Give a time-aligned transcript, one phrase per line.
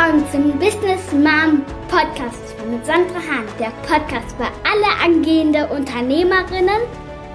[0.00, 6.80] willkommen zum Business Mom Podcast mit Sandra Hahn, der Podcast für alle angehende Unternehmerinnen,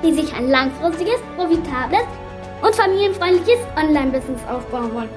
[0.04, 2.06] die sich ein langfristiges, profitables
[2.64, 5.10] und familienfreundliches Online-Business aufbauen wollen.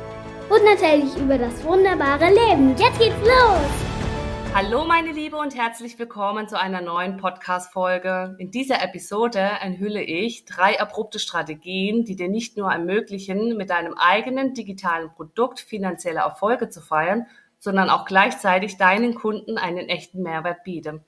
[0.50, 2.74] Und natürlich über das wunderbare Leben.
[2.76, 3.87] Jetzt geht's los!
[4.54, 8.34] Hallo meine Liebe und herzlich willkommen zu einer neuen Podcast-Folge.
[8.38, 13.94] In dieser Episode enthülle ich drei abrupte Strategien, die dir nicht nur ermöglichen, mit deinem
[13.94, 17.26] eigenen digitalen Produkt finanzielle Erfolge zu feiern,
[17.58, 21.04] sondern auch gleichzeitig deinen Kunden einen echten Mehrwert bieten.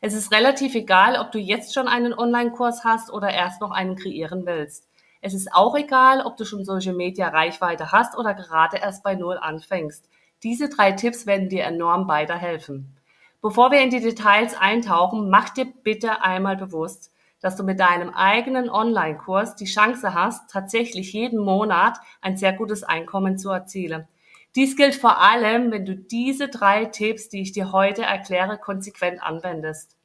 [0.00, 3.96] Es ist relativ egal, ob du jetzt schon einen Online-Kurs hast oder erst noch einen
[3.96, 4.88] kreieren willst.
[5.20, 9.14] Es ist auch egal, ob du schon Social Media Reichweite hast oder gerade erst bei
[9.14, 10.10] Null anfängst.
[10.44, 12.94] Diese drei Tipps werden dir enorm weiterhelfen.
[13.40, 18.10] Bevor wir in die Details eintauchen, mach dir bitte einmal bewusst, dass du mit deinem
[18.10, 24.06] eigenen Online-Kurs die Chance hast, tatsächlich jeden Monat ein sehr gutes Einkommen zu erzielen.
[24.54, 29.22] Dies gilt vor allem, wenn du diese drei Tipps, die ich dir heute erkläre, konsequent
[29.22, 29.96] anwendest.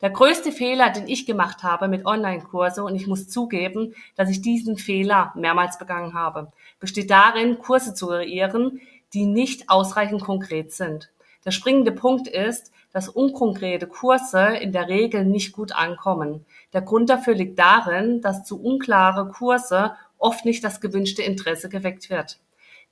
[0.00, 4.42] Der größte Fehler, den ich gemacht habe mit Online-Kurse, und ich muss zugeben, dass ich
[4.42, 8.80] diesen Fehler mehrmals begangen habe, besteht darin, Kurse zu kreieren,
[9.14, 11.10] die nicht ausreichend konkret sind.
[11.44, 16.44] Der springende Punkt ist, dass unkonkrete Kurse in der Regel nicht gut ankommen.
[16.72, 22.08] Der Grund dafür liegt darin, dass zu unklare Kurse oft nicht das gewünschte Interesse geweckt
[22.08, 22.38] wird.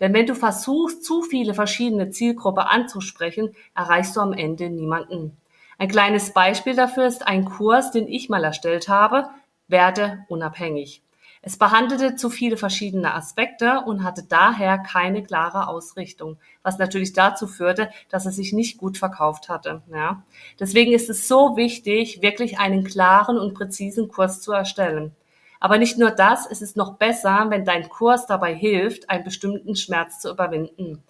[0.01, 5.37] Denn wenn du versuchst, zu viele verschiedene Zielgruppen anzusprechen, erreichst du am Ende niemanden.
[5.79, 9.29] Ein kleines Beispiel dafür ist ein Kurs, den ich mal erstellt habe,
[9.69, 11.03] werde unabhängig.
[11.45, 17.49] Es behandelte zu viele verschiedene Aspekte und hatte daher keine klare Ausrichtung, was natürlich dazu
[17.49, 19.83] führte, dass es sich nicht gut verkauft hatte.
[19.93, 20.23] Ja.
[20.61, 25.17] Deswegen ist es so wichtig, wirklich einen klaren und präzisen Kurs zu erstellen.
[25.59, 29.75] Aber nicht nur das, es ist noch besser, wenn dein Kurs dabei hilft, einen bestimmten
[29.75, 31.03] Schmerz zu überwinden.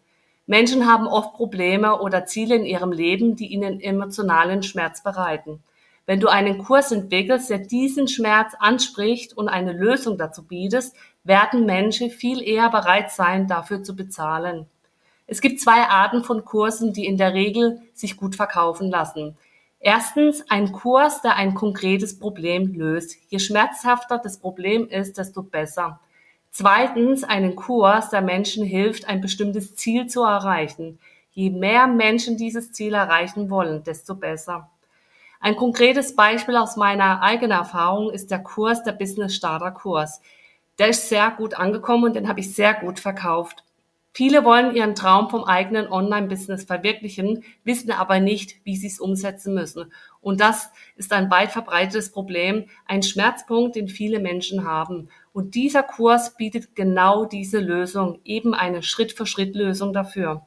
[0.47, 5.63] Menschen haben oft Probleme oder Ziele in ihrem Leben, die ihnen emotionalen Schmerz bereiten.
[6.05, 11.65] Wenn du einen Kurs entwickelst, der diesen Schmerz anspricht und eine Lösung dazu bietest, werden
[11.65, 14.67] Menschen viel eher bereit sein, dafür zu bezahlen.
[15.27, 19.37] Es gibt zwei Arten von Kursen, die in der Regel sich gut verkaufen lassen.
[19.79, 23.17] Erstens ein Kurs, der ein konkretes Problem löst.
[23.29, 26.01] Je schmerzhafter das Problem ist, desto besser.
[26.51, 30.99] Zweitens einen Kurs, der Menschen hilft, ein bestimmtes Ziel zu erreichen.
[31.33, 34.69] Je mehr Menschen dieses Ziel erreichen wollen, desto besser.
[35.45, 40.21] Ein konkretes Beispiel aus meiner eigenen Erfahrung ist der Kurs, der Business Starter Kurs.
[40.79, 43.65] Der ist sehr gut angekommen und den habe ich sehr gut verkauft.
[44.13, 49.53] Viele wollen ihren Traum vom eigenen Online-Business verwirklichen, wissen aber nicht, wie sie es umsetzen
[49.53, 49.93] müssen.
[50.21, 55.09] Und das ist ein weit verbreitetes Problem, ein Schmerzpunkt, den viele Menschen haben.
[55.33, 60.47] Und dieser Kurs bietet genau diese Lösung, eben eine Schritt-für-Schritt-Lösung dafür.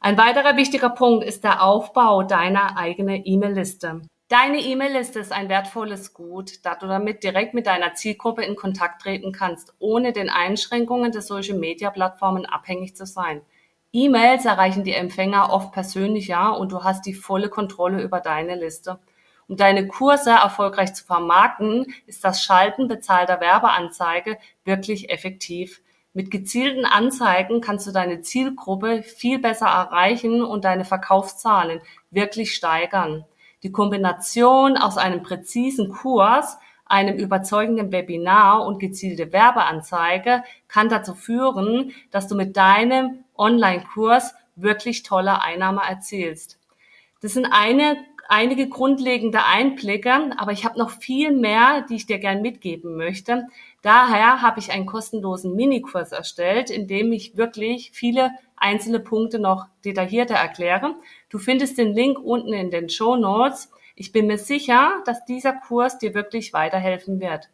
[0.00, 4.02] Ein weiterer wichtiger Punkt ist der Aufbau deiner eigenen E-Mail-Liste.
[4.28, 9.02] Deine E-Mail-Liste ist ein wertvolles Gut, da du damit direkt mit deiner Zielgruppe in Kontakt
[9.02, 13.42] treten kannst, ohne den Einschränkungen der Social-Media-Plattformen abhängig zu sein.
[13.92, 18.98] E-Mails erreichen die Empfänger oft persönlicher und du hast die volle Kontrolle über deine Liste.
[19.46, 25.82] Um deine Kurse erfolgreich zu vermarkten, ist das Schalten bezahlter Werbeanzeige wirklich effektiv.
[26.14, 33.24] Mit gezielten Anzeigen kannst du deine Zielgruppe viel besser erreichen und deine Verkaufszahlen wirklich steigern.
[33.66, 41.90] Die Kombination aus einem präzisen Kurs, einem überzeugenden Webinar und gezielte Werbeanzeige kann dazu führen,
[42.12, 46.60] dass du mit deinem Online-Kurs wirklich tolle Einnahme erzielst.
[47.22, 47.96] Das sind eine,
[48.28, 53.48] einige grundlegende Einblicke, aber ich habe noch viel mehr, die ich dir gern mitgeben möchte.
[53.82, 58.30] Daher habe ich einen kostenlosen Minikurs erstellt, in dem ich wirklich viele
[58.66, 60.96] einzelne Punkte noch detaillierter erkläre.
[61.30, 63.70] Du findest den Link unten in den Show Notes.
[63.94, 67.48] Ich bin mir sicher, dass dieser Kurs dir wirklich weiterhelfen wird.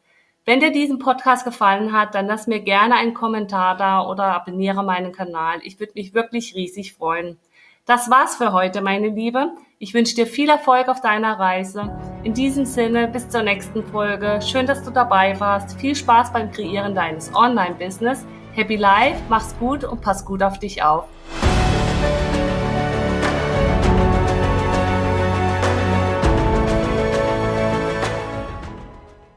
[0.44, 4.82] Wenn dir diesen Podcast gefallen hat, dann lass mir gerne einen Kommentar da oder abonniere
[4.82, 5.60] meinen Kanal.
[5.62, 7.38] Ich würde mich wirklich riesig freuen.
[7.84, 9.52] Das war's für heute, meine Liebe.
[9.78, 11.96] Ich wünsche dir viel Erfolg auf deiner Reise.
[12.24, 14.40] In diesem Sinne, bis zur nächsten Folge.
[14.40, 15.78] Schön, dass du dabei warst.
[15.78, 18.24] Viel Spaß beim Kreieren deines Online-Business.
[18.54, 21.04] Happy Life, mach's gut und pass gut auf dich auf.